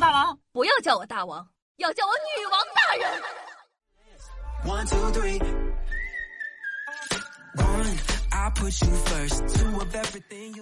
[0.00, 3.22] 大王，不要叫我大王，要叫我女王大人。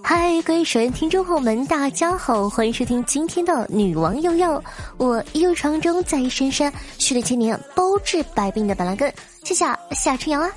[0.04, 4.62] 嗨，各位手音听众朋友们，大家好，欢迎收听今天的女王又要
[4.98, 9.12] 我又床中在深山训练千年包治百病的板蓝根，
[9.44, 10.50] 谢谢夏春阳啊。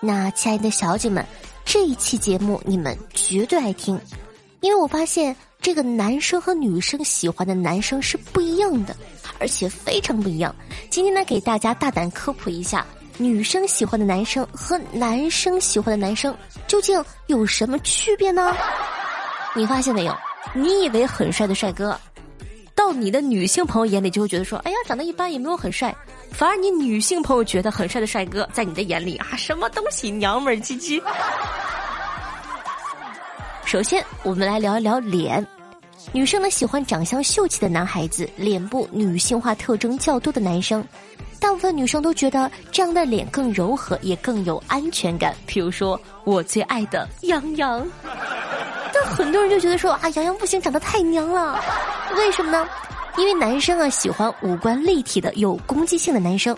[0.00, 1.24] 那亲爱的小姐们，
[1.64, 4.00] 这一期节目你们绝对爱听，
[4.60, 5.36] 因为我发现
[5.68, 8.96] 这个男生和女生喜欢的男生是不一样的，
[9.38, 10.56] 而且非常不一样。
[10.88, 12.86] 今天呢，给大家大胆科普一下。
[13.18, 16.34] 女生喜欢的男生和男生喜欢的男生
[16.66, 18.56] 究竟有什么区别呢？
[19.54, 20.16] 你发现没有？
[20.54, 22.00] 你以为很帅的帅哥，
[22.74, 25.94] 到你的女性朋友眼里就会觉得说：“哎呀，长得一般，也没有很帅。”
[26.32, 30.98] 反而你女性朋友觉得很帅的帅哥，在你的眼里啊，什么东西娘们儿唧唧。
[33.66, 35.46] 首先，我们来聊一聊脸。
[36.12, 40.84] 女生呢喜欢长相秀气的男孩子，脸部女性化特征较多的男生。
[41.38, 45.34] 大部分女生都觉得这样的脸更柔和，也更有安全感。
[45.46, 47.86] 比如说我最爱的杨洋，
[48.92, 51.62] 但很多人就觉得说啊，杨洋不行，长得太娘了。
[52.16, 52.66] 为什么呢？
[53.16, 56.56] 因为男生啊喜欢五官立体的、有攻击性的男生。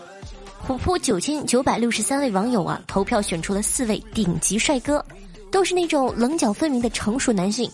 [0.59, 5.05] 虎扑九千九百六十三位网友啊投票选出了四位顶级帅哥，
[5.51, 7.71] 都是那种棱角分明的成熟男性。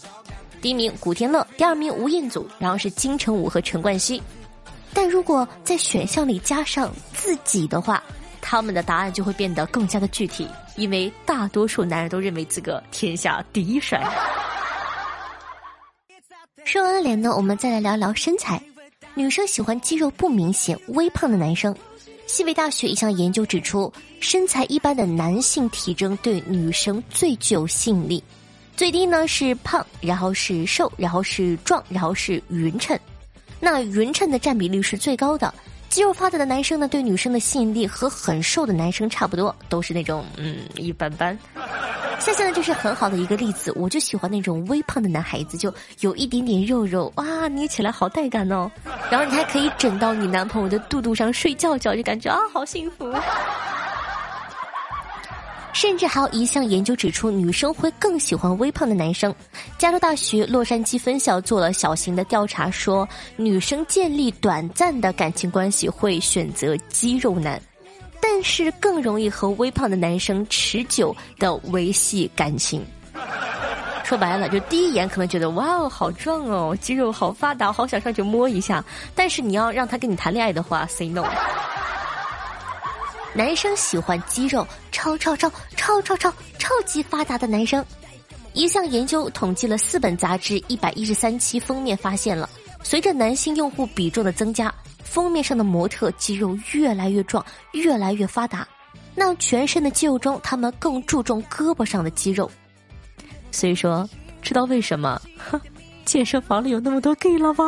[0.67, 4.20] 第一名古天乐，第二名吴彦祖，然后是金城武和陈冠希。
[4.92, 8.03] 但如果在选项里加上自己的话，
[8.41, 14.03] 他们的答案就会变得更加的具体，因为大多数男人都认为自个天下第一帅。
[16.64, 18.61] 说完了脸呢，我们再来聊聊身材。
[19.14, 21.73] 女生喜欢肌肉不明显、微胖的男生。
[22.27, 28.20] 西北大学一项研究指出，身材一般的男性体征对女生最具有吸引力。
[28.77, 32.98] 最低呢是胖，然后是瘦，然后是壮，然后是匀称。
[33.58, 35.52] 那匀称的占比率是最高的，
[35.88, 41.36] 肌肉发达的男生呢，对女生的吸引力和很瘦的男生差不多，都是那种嗯一般般。
[42.18, 48.70] 夏夏呢就是很好的一个例子，我就喜欢那种微胖的男孩子，就有一点点肉肉，哇，捏起来好带感哦。
[49.11, 53.11] 然后你还可以枕到你男朋友的肚肚上睡觉觉，就感觉啊好幸福。
[55.77, 59.33] 甚至还有一项研究指出，女生会更喜欢微胖的男生。
[59.77, 63.07] 加州大学洛杉矶分校做了小型的调查，说
[63.37, 67.61] 女生建立短暂的感情关系会选择肌肉男，
[68.23, 72.83] 但是更容易和微胖的男生持久的维系感情。
[74.03, 78.83] 说白了，就第一眼可能觉得哇哦好壮哦，肌肉好发达，好想上去摸一下。
[79.14, 81.27] 但是你要让他跟你谈恋爱的话，say no。
[83.36, 87.85] 男生喜欢肌肉超超超超超超超级发达的男生。
[88.55, 92.48] 一项研究统计了四本杂志一百一十三期封面，发现了
[92.83, 98.67] 随着男性用户比重的增加，封面上的模特肌肉越来越壮，越来越发达。
[99.14, 102.51] 那全身的肌肉中，他们更注重胳膊上的肌肉。
[103.51, 104.08] 所以说，
[104.41, 105.20] 知道为什么？
[106.07, 107.64] 健身房里有那么多 gay 了吧？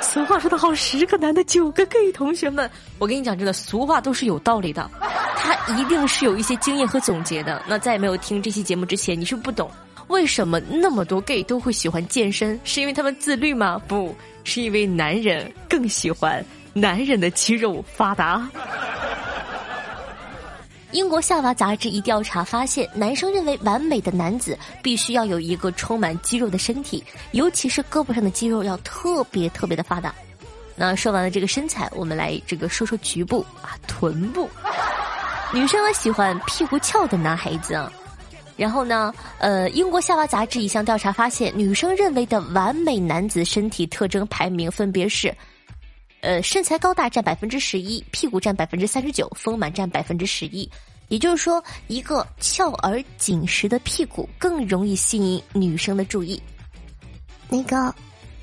[0.00, 2.10] 俗话说得好，十个男的九个 gay。
[2.12, 2.68] 同学们，
[2.98, 4.90] 我跟你讲，真的，俗话都是有道理的，
[5.36, 7.62] 他一定是有一些经验和总结的。
[7.68, 9.70] 那在没有听这期节目之前，你是不懂
[10.08, 13.80] 为什么那么多 gay 都会喜欢健身，是因为他们自律吗？
[13.86, 18.48] 不是因为男人更喜欢男人的肌肉发达。
[20.92, 30.12] 英国夏娃杂志一调查发现，男生认为完美的男子必须要有一个充满肌肉的身体，尤其是胳膊上的肌肉要特别特别的发达。
[30.74, 34.48] 那说完了这个身材，我们来这个说说局部啊，臀部。
[35.54, 37.92] 女生呢喜欢屁股翘的男孩子啊。
[38.56, 45.34] 然后呢，呃，英国夏娃杂志一项调查发现，女生认为的完美男子身体特征排名分别是：
[46.20, 50.68] 呃，身材高大占百分之十一，屁股占百分之三十九，丰满占百分之十一。
[51.08, 56.40] 也就是说，一个翘而紧实的屁股更容易吸引女生的注意。
[57.48, 57.92] 那个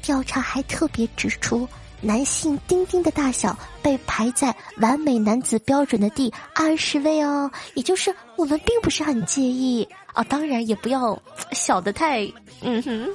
[0.02, 1.66] 调查还特别指出，
[2.02, 7.50] 男性丁丁的大小被排在完美男子标准的第二十位哦。
[7.76, 11.18] 也就是我们并不是很介意啊，当然也不要
[11.54, 12.26] 小的太
[12.62, 13.08] 嗯哼。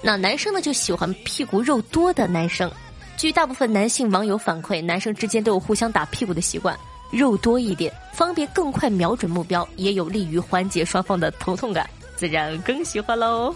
[0.00, 2.70] 那男生呢，就喜欢屁股肉多的男生。
[3.16, 6.78] 据大部分男性网友反馈，男生之间都有互相打屁股的习惯，
[7.10, 13.52] 肉多一点，方便更快瞄准目标，也有利于缓解双方的头痛感，自然更喜欢喽。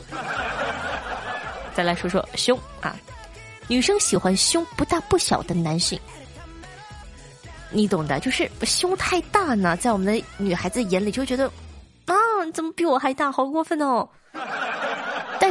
[1.75, 2.97] 再来说说胸啊，
[3.69, 5.99] 女生喜欢胸不大不小的男性，
[7.71, 11.47] 你懂的，就是胸太大呢，在我们的女孩子眼里就觉得，
[12.07, 12.17] 啊，
[12.53, 14.09] 怎么比我还大，好过分哦。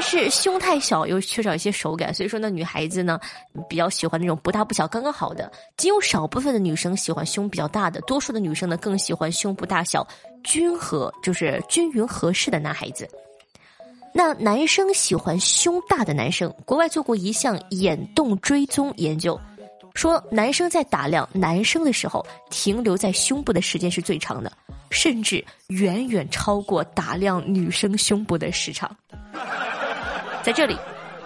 [0.01, 3.19] 是胸太小又缺少一些手感，所以说呢，女孩子呢
[3.69, 5.51] 比较喜欢那种不大不小刚刚好的。
[5.77, 10.05] 仅有少部分的女生喜欢胸比较大的，多数的女生呢更喜欢胸部大小
[10.43, 13.07] 均和，就是均匀合适的男孩子。
[14.13, 19.39] 那男生喜欢胸大的男生，国外做过一项眼动追踪研究，
[19.93, 24.51] 说男生在打量男生的时候，停留在胸部的时间是最长的。
[24.89, 28.93] 甚至远远超过打量女生胸部的时长。
[30.43, 30.77] 在这里，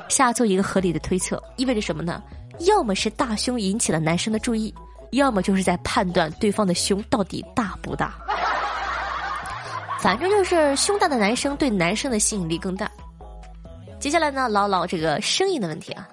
[0.09, 2.21] 下做一个合理的推测，意味着什么呢？
[2.59, 4.73] 要么是大胸引起了男生的注意，
[5.11, 8.13] 要么就是在判断对方的胸到底大不大。
[9.99, 12.89] 反正就是胸大的男生对男生的吸引力更大。
[13.99, 16.07] 接下来呢，唠唠这个声音的问题啊，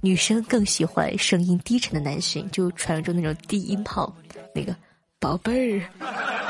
[0.00, 4.14] 女生更喜欢声音低沉的男性，就传说中那种低音炮，
[4.54, 4.74] 那个
[5.18, 6.41] 宝贝儿。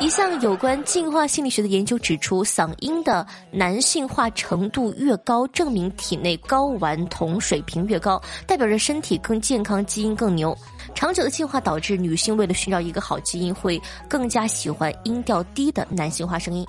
[0.00, 10.56] 一项有关进化心理学的研究指出，嗓音的男性化程度越高，证明体内睾丸酮水平越高，代表着身体更健康，基因更牛。
[10.94, 16.66] 长久的进化导致女性为了寻找一个好基因，会更加喜欢音调低的男性化声音。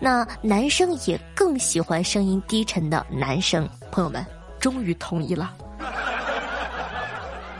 [0.00, 3.68] 那男生也更喜欢声音低沉的男生。
[3.92, 4.26] 朋友们，
[4.58, 5.54] 终于同意了。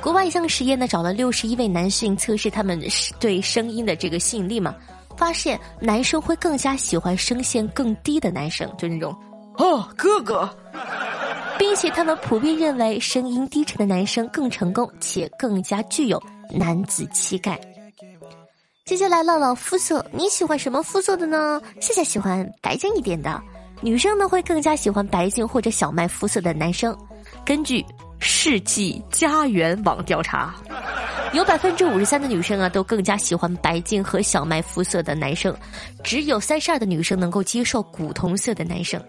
[0.06, 2.80] 国外一项实验呢，找了六十一位男性测试他们
[3.18, 4.72] 对声音的这个吸引力嘛，
[5.16, 9.12] 发现男生会更加喜欢声线更低的男生，就那种
[9.56, 10.48] 哦哥哥，
[11.58, 16.22] 并且他们普遍认为声音低沉的男生更成功且更加具有
[16.52, 17.60] 男子气概。
[18.84, 21.60] 接下来唠唠肤色，你喜欢什么肤色的呢？
[21.80, 23.42] 夏夏喜欢白净一点的，
[23.80, 26.96] 女生呢会更加喜欢白净或者小麦肤色的男生，
[27.44, 27.84] 根据。
[28.18, 30.54] 世纪家园网调查，
[31.32, 35.54] 有百分之五十三的女生啊，都更加喜欢白净和小麦肤色的男生，
[36.02, 39.02] 只有三十二的女生能够接受古铜色的男生。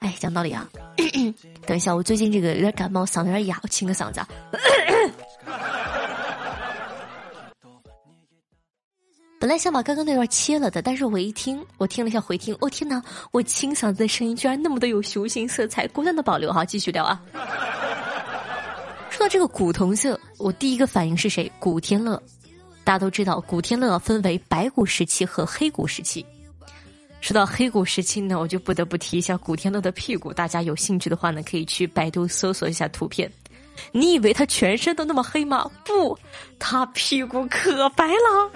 [0.00, 0.68] 哎，讲道理啊，
[1.66, 4.20] 等一下，我最近这个有点感冒，嗓子有点哑，我清个嗓子。
[9.40, 17.20] 本来想把刚刚那段切了的，但是我一听，我听了一下回听，哦天哪，我清嗓子的声音居然那么的有雄性色彩，果断的保留哈，继续聊啊。
[19.14, 21.50] 说到这个古铜色，我第一个反应是谁？
[21.60, 22.20] 古天乐。
[22.82, 26.26] 大家都知道，古天乐分为白骨时期和黑骨时期。
[27.20, 30.32] 说到黑骨时期呢，我就不得不提一下古天乐的屁股。
[30.32, 33.30] 大家有兴趣的话呢，可以去百度搜索一下图片。
[33.92, 35.70] 你以为他全身都那么黑吗？
[35.84, 36.18] 不，
[36.58, 38.50] 他屁股可白了。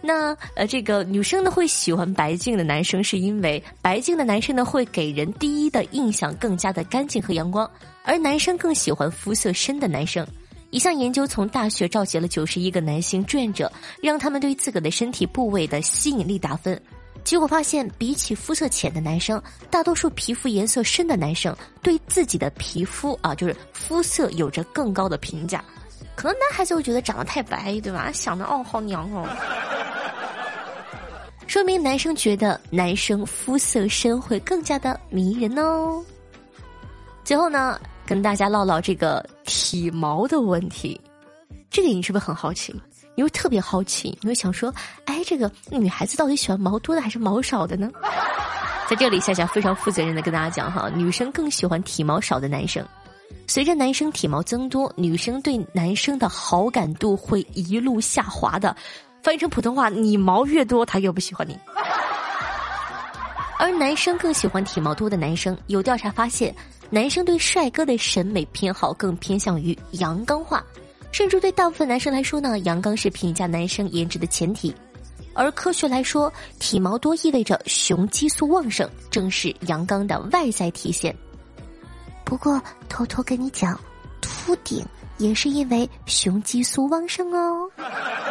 [0.00, 7.68] 那呃，这个女生呢会喜欢白净的男生，是因为白净的男生呢会给人第一的印象更加的干净和阳光，
[8.04, 10.26] 而男生更喜欢肤色深的男生。
[10.70, 13.72] 一项研究从大学召集了九十一个男性志愿者，
[14.02, 16.80] 让他们对自个的身体部位的吸引力打分，
[17.24, 25.64] 结果发现，比起肤色浅的男生，大多数皮肤颜色深的男生对自己的皮肤啊，就是肤色有着更高的评价。
[26.18, 28.10] 可能男孩子会觉得长得太白，对吧？
[28.12, 29.24] 想的哦，好娘哦。
[31.46, 36.04] 说明男生觉得男生肤色深会更加的迷人哦。
[37.22, 41.00] 最后呢，跟大家唠唠这个体毛的问题。
[41.70, 42.74] 这个你是不是很好奇？
[43.14, 44.74] 你会特别好奇，你会想说，
[45.04, 47.88] 哎，这个女孩子到底喜欢毛多的还是毛少的呢？
[48.90, 52.84] 在这里，夏夏非常负责任的跟大家讲哈，女生更喜欢体毛少的男生。
[53.46, 58.76] 随着男生体毛增多，女生对男生的好感度会一路下滑的。
[59.22, 61.58] 翻译成普通话，你毛越多，他越不喜欢你。
[63.58, 65.56] 而男生更喜欢体毛多的男生。
[65.66, 66.54] 有调查发现，
[66.90, 70.64] 男生对帅哥的审美偏好更偏向于阳刚化，
[71.10, 74.72] 甚至对大部分男生来说呢，阳刚是评价男生颜值的前提。
[75.34, 81.14] 而科学来说，体毛多意味着雄激素旺盛，正是阳刚的外在体现。
[82.28, 83.80] 不过，偷偷跟你讲，
[84.20, 84.84] 秃顶
[85.16, 87.66] 也是因为雄激素旺盛哦。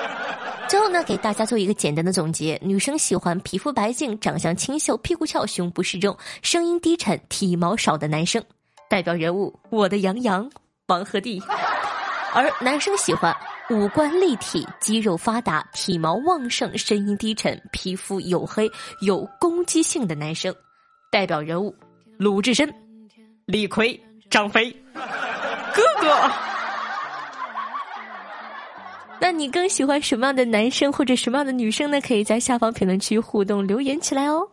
[0.69, 8.43] 最后呢，给大家做一个简单的总结：女生喜欢皮肤白净、长相清秀、屁股翘、胸部适中、声音低沉、体毛少的男生。
[8.87, 10.47] 代表人物：我的杨洋、
[10.85, 11.41] 王鹤棣。
[12.35, 13.35] 而男生喜欢
[13.71, 18.69] 五官立体、肌肉发达、体毛旺盛、声音低沉、皮肤黝黑、
[19.01, 20.53] 有攻击性的男生。
[21.09, 21.73] 代表人物：
[22.19, 22.71] 鲁智深、
[23.47, 23.97] 李逵、
[24.29, 24.69] 张飞。
[24.93, 26.29] 哥哥。
[29.21, 32.01] 那你更喜欢什么样的男生或者什么样的女生呢？
[32.01, 34.45] 可以在下方评论区互动留言起来哦。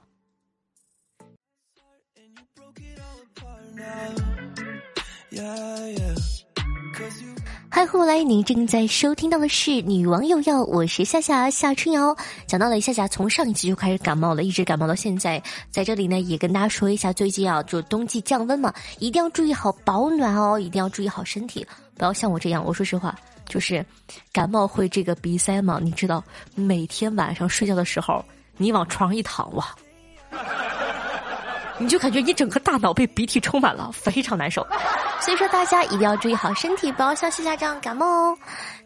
[7.85, 8.23] 嗨，欢迎来！
[8.23, 12.17] 您正在收听到的是《女王又要》，我是夏夏夏春瑶。
[12.47, 15.43] 讲到了夏夏从上一期就开始感冒了，一直感冒到现在。
[15.71, 21.67] 在这里呢，也跟大家说一下，最近啊，就冬季降温嘛，一定要注意好保暖哦，一定要注意好身体，
[21.99, 22.65] 不要像我这样。
[22.65, 23.15] 我说实话，
[23.47, 23.85] 就是
[24.33, 26.25] 感冒会这个鼻塞嘛，你知道，
[26.55, 28.25] 每天晚上睡觉的时候，
[28.57, 29.67] 你往床上一躺，哇！
[31.77, 34.67] 你就感觉你整个大脑被鼻涕充满了，非常难受。
[35.25, 38.37] 所以说大家一定要注意好身体，不要像夏夏这样感冒哦。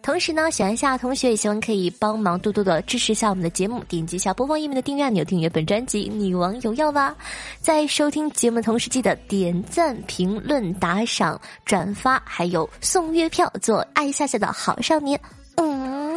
[0.00, 7.12] 同时呢，喜欢夏同学也希望可以帮忙多多的支持一下我们的节目，点击一下播放页面的订阅按钮，订阅本专辑《女王有药》吧。
[7.60, 15.20] 在收听节目的同时，记得点赞、评论、打赏、转发，还有送月票，做爱夏夏的好少年。
[15.56, 16.07] 嗯。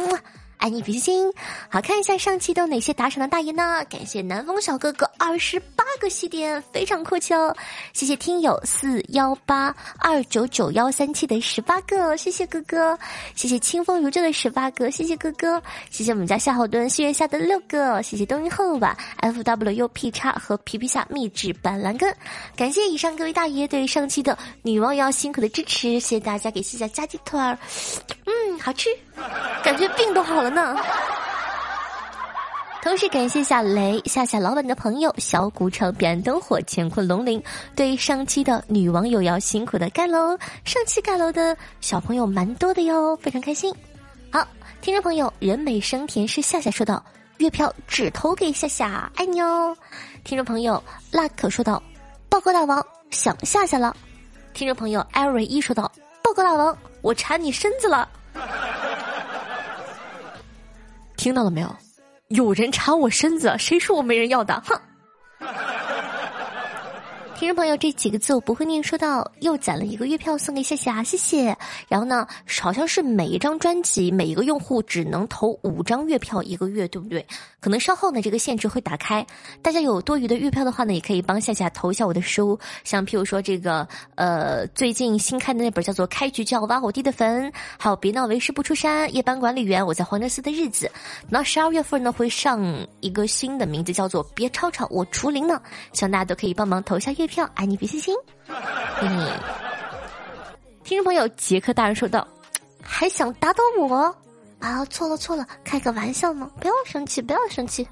[0.62, 1.32] 爱你比心心，
[1.68, 3.84] 好看一下上期都哪些打赏的大爷呢？
[3.90, 7.52] 感谢南风小哥哥二十八个西点，非常客气哦。
[7.92, 12.96] 谢谢听友四幺八二九九幺三七的十八个，谢谢哥哥。
[13.34, 15.60] 谢谢清风如旧的十八个，谢谢哥哥。
[15.90, 22.14] 谢谢我们家夏侯惇心愿下的六个，谢谢冬阴后吧 F W U P 叉和皮皮虾秘制板蓝根。
[22.54, 27.58] 感谢以上各位大爷对上期的女王要辛苦的支持，谢谢大家给西夏加鸡腿儿，
[28.26, 28.88] 嗯，好吃，
[29.62, 30.50] 感觉病都好了。
[30.50, 30.76] 呢。
[32.82, 37.40] 同时感谢下雷夏夏老板的朋友小古城彼岸灯火乾坤龙鳞
[37.76, 43.72] 对上期的女网友要辛苦的盖楼，上期盖楼的小朋友蛮多的哟，非常开心。
[44.32, 44.44] 好，
[44.80, 47.00] 听众朋友人美声甜是夏夏说道，
[47.36, 49.76] 月票只投给夏夏，爱你哦。
[50.24, 51.80] 听众朋友 luck 说道，
[52.28, 53.96] 报告大王想夏夏了。
[54.54, 58.08] 听众朋友艾瑞一说道，报告大王我馋你身子了。
[61.22, 61.72] 听到了没有？
[62.26, 64.60] 有人查我身子，谁说我没人要的？
[64.66, 64.76] 哼！
[67.42, 68.80] 听众朋友，这几个字我不会念。
[68.80, 71.56] 说到又攒了一个月票送给夏夏，谢谢。
[71.88, 72.24] 然后呢，
[72.60, 77.26] 好像是每一张专辑每一个用户只能投五张月票一个月，对不对？
[77.58, 79.26] 可能稍后呢这个限制会打开。
[79.60, 90.88] 大家有多余的月票的话呢，也可以帮夏夏投一下我的书，像譬如说这个呃最近新开的那本叫做《开局就要挖我弟的坟》，还有《别闹为师不出山》，夜班管理员我在黄德寺的日子。
[91.28, 95.60] 那十二月份呢会上一个新的名字叫做《别吵吵我除灵呢》，
[95.98, 97.31] 希望大家都可以帮忙投一下月。
[97.32, 98.14] 票爱你比心心，
[99.00, 99.32] 嗯，
[100.84, 102.28] 听众朋友杰克大人说道
[102.84, 104.14] ：“还想打倒我
[104.60, 104.84] 啊？
[104.90, 107.88] 错了错了，开个玩笑嘛，不要生气，不要生气。”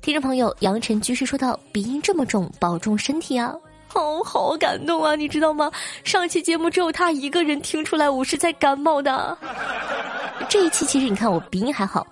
[0.00, 3.54] 听众朋友杨晨居士说道：“鼻音这么重，保重身体啊！”
[3.86, 5.70] 好，好感动啊，你知道吗？
[6.04, 9.36] 上期节目只有他一个人听出来我是在感冒的，
[10.48, 12.06] 这一期其实你看我鼻音还好。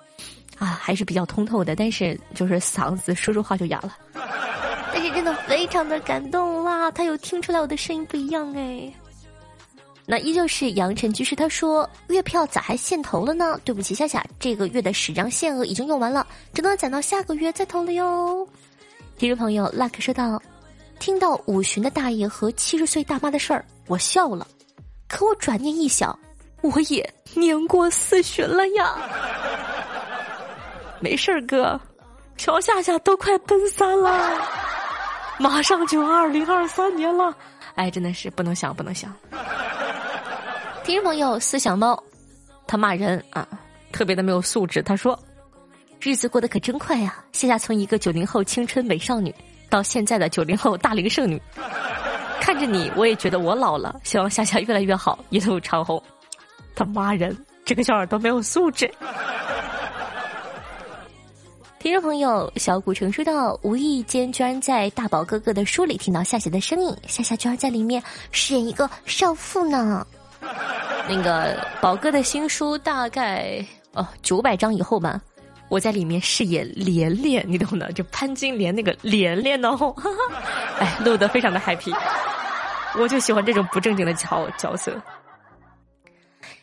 [0.59, 3.97] 啊，还是比较通透的，但是就是嗓子说说话就哑了。
[4.95, 8.93] 但是真的非常的感动哇，他有听出来我的声音不一样哎。
[10.05, 13.59] 那依旧是杨晨居士，他说月票咋还限投了呢？
[13.65, 18.47] 对不起夏夏，这个月的十张限额已经用完了，只能攒到下个月再投了哟。
[19.17, 20.43] 听众朋友 luck 说道，
[20.99, 24.47] 听到五旬的大爷和七十岁大妈的事儿，我笑了，
[25.09, 26.19] 可我转念一想，
[26.63, 28.97] 我也年过四旬了呀。
[31.03, 31.79] 没事儿，哥，
[32.37, 34.41] 乔夏夏都快奔三了，
[35.37, 37.37] 马上就二零二三年了，
[37.75, 39.13] 哎，真的是不能想，不能想。
[40.85, 42.01] 听众朋友思想猫，
[42.69, 43.47] 他骂人啊，
[43.91, 44.81] 特别的没有素质。
[44.81, 45.19] 他说
[46.01, 49.35] ：“日子过得可真快呀，夏夏从一个九零后青春美少女，
[49.69, 51.43] 到现在的九零后大龄剩女，
[52.41, 54.01] 看着你，我也觉得我老了。
[54.05, 56.01] 希望夏夏越来越好，一路长虹。”
[56.77, 58.89] 他骂人，这个小耳朵没有素质。
[61.83, 70.07] 听众朋友，小古城说道：“无意间居然在大宝哥哥的书里听到夏夏的声音，夏夏居然在里面饰演一个少妇呢。
[71.09, 75.21] 那个宝哥的新书大概哦九百章以后吧，
[75.69, 79.93] 我在里面饰演莲莲，你懂的，就潘金莲那个莲莲哦。
[80.79, 81.93] 哎，录得非常的 happy，
[82.97, 84.93] 我就喜欢这种不正经的角角色。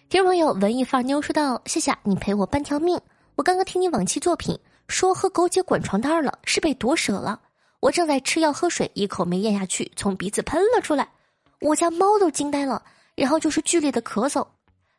[0.08, 2.98] 听众朋友，文艺范妞说道：“夏夏，你赔我半条命，
[3.36, 4.58] 我刚刚听你往期作品。”
[4.90, 7.40] 说喝枸杞滚床单了，是被夺舍了。
[7.80, 11.08] 我正在吃药喝水，一口没咽下去，从鼻子喷了出来。
[11.62, 12.82] 我家猫都惊呆了，
[13.16, 14.46] 然后就是剧烈的咳嗽，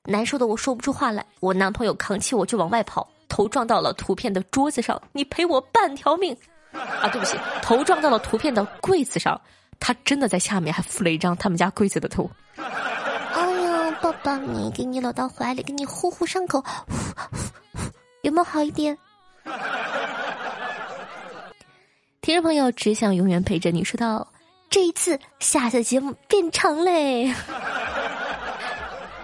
[0.04, 1.26] 难受的我说不出话来。
[1.40, 5.00] 我男朋友扛起我就往外跑，头撞到了图片的桌子上。
[5.12, 6.34] 你赔我半条命
[6.72, 7.08] 啊！
[7.08, 9.38] 对不起，头撞到了图片的柜子上，
[9.80, 12.30] 他真的在下面还附了一张他们家柜子的图。
[12.56, 16.64] 哎呀，抱抱，你给你搂到怀里，给你呼呼伤口，
[18.22, 18.96] 有没有好一点？
[22.20, 23.82] 听众朋友，只想永远陪着你。
[23.82, 24.26] 说到
[24.68, 27.34] 这一次，下次节目变长嘞。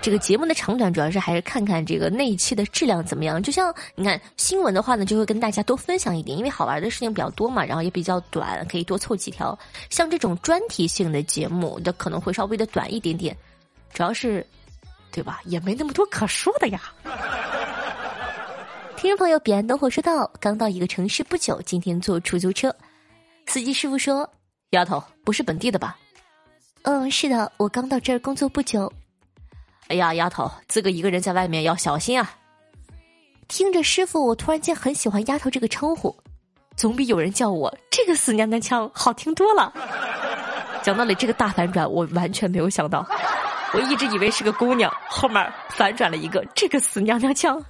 [0.02, 3.42] 这个节目的长短主要是还是看看这个那一期的质量怎么样。
[3.42, 9.58] 就像你看新闻的话呢，就会跟大家多分享一点，因为好玩的事情比较多嘛，然后也比较短，可以多凑几条。
[9.90, 13.36] 像这种专题性的节目的可能会稍微的短一点点，
[13.92, 14.46] 主要是，
[15.10, 15.40] 对吧？
[15.44, 16.80] 也没那么多可说的呀。
[18.96, 22.74] 听众朋友，彼岸灯火说道：“刚到一个城市不久，今天坐出租车，
[23.46, 24.28] 司机师傅说
[24.72, 25.96] ：‘丫头，不是本地的吧？’
[26.82, 28.90] 嗯，是的，我刚到这儿工作不久。
[29.88, 32.34] 哎呀，丫头，自个一个人在外面要小心啊！
[33.48, 36.16] 听着师傅，我突然间很喜欢‘丫头’这个称呼，
[36.74, 39.72] 总比有人叫我这个死娘娘腔好听多了。
[40.82, 43.06] 讲道理，这个大反转我完全没有想到，
[43.74, 47.62] 我一直以为是个姑娘，后面反转了一个这个死娘娘腔。”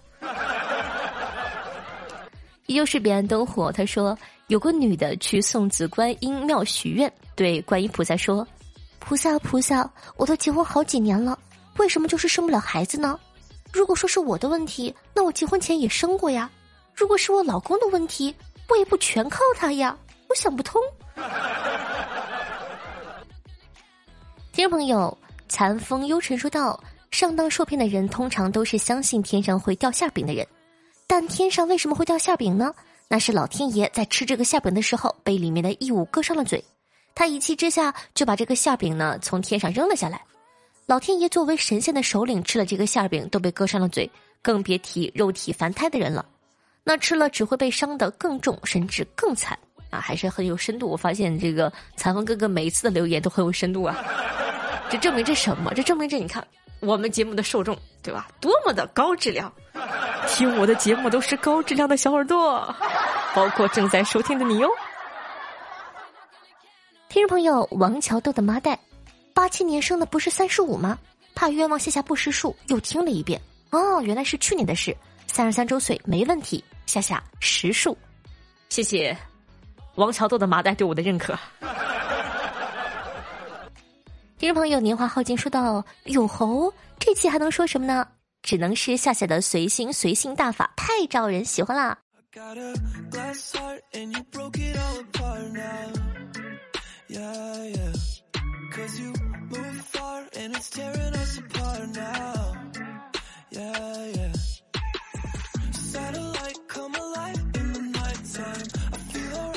[2.67, 3.71] 又是彼岸灯火。
[3.73, 4.17] 他说，
[4.49, 8.47] 有个女的去送子观音庙许愿，对观音菩萨说
[8.99, 11.39] ：“菩萨菩萨，我都结婚好几年了，
[11.79, 13.19] 为什么就是生不了孩子呢？
[13.73, 16.51] 如果说是我的问题，那我结婚前也生过呀。
[16.95, 18.35] 如果是我老公的问题，
[18.69, 19.97] 我也不全靠他呀。
[20.29, 20.81] 我想不通。”
[24.53, 25.17] 听众朋友，
[25.49, 26.83] 残风幽沉说道
[27.13, 30.47] ：“上当受骗的人通常都是相信天上会掉馅饼的人。”
[31.07, 32.75] 但天上为什么会掉馅饼呢？
[33.09, 36.65] 那是老天爷在吃这个馅饼的时候被里面的异物割伤了嘴，
[37.15, 40.21] 他一气之下就把这个馅饼呢从天上扔了下来。
[40.87, 44.11] 老天爷作为神仙的首领吃了这个馅饼都被割伤了嘴，
[44.43, 46.27] 更别提肉体凡胎的人了。
[46.83, 49.59] 那吃了只会被伤得更重，甚至更惨
[49.91, 50.01] 啊！
[50.01, 50.89] 还是很有深度。
[50.89, 53.97] 我发现这个残风哥哥每一次的留言都很有深度啊！
[54.89, 55.73] 这证明这什么？
[55.75, 56.47] 这证明这你看
[56.87, 58.28] 我们节目的受众对吧？
[58.40, 59.52] 多么的高质量！
[60.28, 62.75] 听我的节目都是高质量的小耳朵，
[63.35, 64.71] 包括正在收听的你哟。
[67.09, 68.78] 听众朋友，王桥豆的麻袋，
[69.35, 70.97] 八七年生的不是三十五吗？
[71.35, 73.40] 怕冤枉，下下不识数，又听了一遍。
[73.71, 77.97] 哦，原来是去年的事，三十三周岁没问题，下下实数。
[78.69, 79.16] 谢谢
[79.97, 81.37] 王桥豆的麻袋对我的认可。
[84.39, 88.07] 听众朋友，年华耗尽，说到有猴，这期还能说什么呢？
[88.43, 91.97] 只能是夏夏的随心随性大法太招人喜欢啦。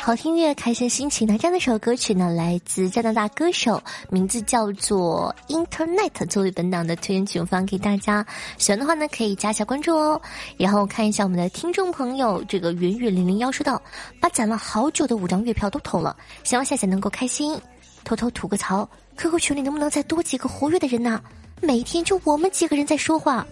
[0.10, 1.28] 好听乐，开心心情。
[1.28, 8.26] 那这样的首歌曲呢，来自加拿大歌手，名字叫做 Internet，作为本档的推荐曲放给大家。
[8.58, 10.20] 喜欢的话呢，可以加一下关注哦。
[10.58, 13.80] 然后看一下我们的听众朋友，这个云雨零零幺说道：
[14.20, 17.56] 把攒了好久的五张月票都投了，希望夏夏能够开心。
[18.04, 21.22] 偷偷吐个槽，QQ 群里能不能再多几个活跃的人呢？
[21.62, 23.46] 每天就我们几个人在说话。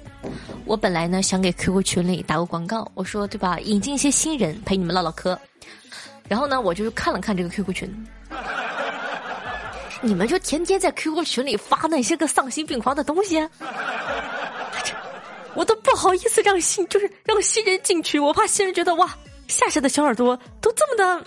[0.65, 5.39] 我本来呢想给 QQ 群里打个广告，我说对吧，引进一些新人陪你们唠唠嗑。
[6.27, 8.07] 然后呢，我就看了看这个 QQ 群，
[10.01, 13.47] 你们就天天在 QQ 群里发那些个丧心病狂的东西，
[15.53, 19.09] 我都不好意思让新就是让新人进去，我怕新人觉得哇，
[19.47, 21.25] 夏夏的小耳朵都这么的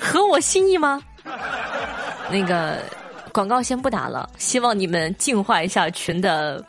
[0.00, 1.02] 合我心意吗？
[2.30, 2.78] 那个
[3.32, 6.64] 广告先不打了，希望你们净化一下群的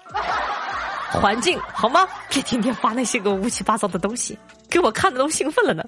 [1.12, 2.08] 环境好吗？
[2.30, 4.38] 别天天发那些个乌七八糟的东西，
[4.70, 5.84] 给我看的都兴奋了呢。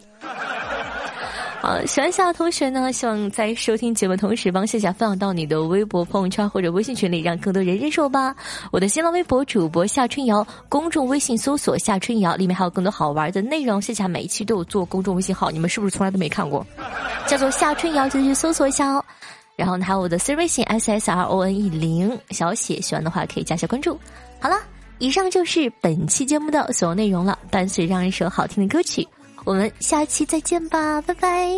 [1.64, 8.36] 好，喜欢夏的同学呢，希望在收听节目同时，帮夏夏分享到你的微博、朋友圈或者微信群里，让更多人认识我吧。
[8.70, 13.82] 我的新浪微博主播夏春瑶，公众微信搜索夏春瑶，里面还有更多好玩的内容。
[13.82, 16.68] 夏夏每一期都有做公众微信号，你们是不是从来都没看过？
[17.28, 19.02] 叫做夏春瑶，就去搜索一下哦。
[19.56, 23.98] 然后呢，还有我的私微信 s s r o n e 零小写，喜欢的话可以加一下关注。
[24.38, 24.58] 好了，
[25.00, 27.40] 以上就是本期节目的所有内容了。
[27.50, 29.08] 伴随让一首好听的歌曲。
[29.46, 31.50] 我们下期再见吧，拜拜。